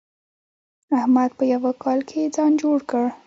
[0.99, 3.05] احمد په يوه کال کې ځان جوړ کړ.